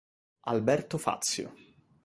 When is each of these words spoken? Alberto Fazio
Alberto 0.47 0.97
Fazio 0.97 1.53